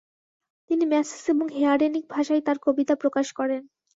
[0.69, 3.61] তিনি ম্যাসিস এবং হেয়ারেনিক ভাষায় তার কবিতা প্রকাশ করেন।